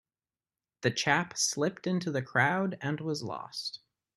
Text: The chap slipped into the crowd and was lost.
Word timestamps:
The 0.81 0.89
chap 0.89 1.37
slipped 1.37 1.85
into 1.85 2.09
the 2.09 2.23
crowd 2.23 2.75
and 2.81 2.99
was 3.01 3.21
lost. 3.21 3.81